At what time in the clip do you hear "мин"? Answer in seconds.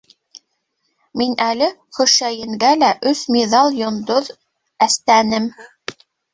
1.21-1.35